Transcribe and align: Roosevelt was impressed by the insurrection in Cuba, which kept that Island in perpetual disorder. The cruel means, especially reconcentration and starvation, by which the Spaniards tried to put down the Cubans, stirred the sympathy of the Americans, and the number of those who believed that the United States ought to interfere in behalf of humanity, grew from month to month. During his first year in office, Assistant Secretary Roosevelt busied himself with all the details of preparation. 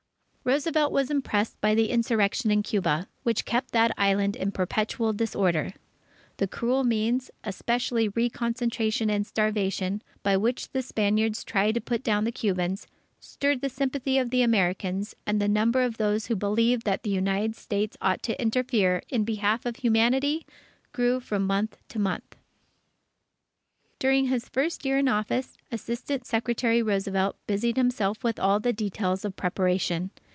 Roosevelt 0.43 0.91
was 0.91 1.11
impressed 1.11 1.61
by 1.61 1.75
the 1.75 1.91
insurrection 1.91 2.49
in 2.49 2.63
Cuba, 2.63 3.07
which 3.21 3.45
kept 3.45 3.73
that 3.73 3.93
Island 3.95 4.35
in 4.35 4.51
perpetual 4.51 5.13
disorder. 5.13 5.73
The 6.37 6.47
cruel 6.47 6.83
means, 6.83 7.29
especially 7.43 8.09
reconcentration 8.09 9.07
and 9.11 9.25
starvation, 9.25 10.01
by 10.23 10.37
which 10.37 10.71
the 10.71 10.81
Spaniards 10.81 11.43
tried 11.43 11.73
to 11.75 11.79
put 11.79 12.01
down 12.01 12.23
the 12.23 12.31
Cubans, 12.31 12.87
stirred 13.19 13.61
the 13.61 13.69
sympathy 13.69 14.17
of 14.17 14.31
the 14.31 14.41
Americans, 14.41 15.15
and 15.27 15.39
the 15.39 15.47
number 15.47 15.83
of 15.83 15.97
those 15.97 16.25
who 16.25 16.35
believed 16.35 16.85
that 16.85 17.03
the 17.03 17.11
United 17.11 17.55
States 17.55 17.95
ought 18.01 18.23
to 18.23 18.41
interfere 18.41 19.03
in 19.09 19.23
behalf 19.23 19.63
of 19.63 19.75
humanity, 19.75 20.47
grew 20.91 21.19
from 21.19 21.45
month 21.45 21.77
to 21.89 21.99
month. 21.99 22.35
During 23.99 24.25
his 24.25 24.49
first 24.49 24.83
year 24.85 24.97
in 24.97 25.07
office, 25.07 25.55
Assistant 25.71 26.25
Secretary 26.25 26.81
Roosevelt 26.81 27.37
busied 27.45 27.77
himself 27.77 28.23
with 28.23 28.39
all 28.39 28.59
the 28.59 28.73
details 28.73 29.23
of 29.23 29.35
preparation. 29.35 30.09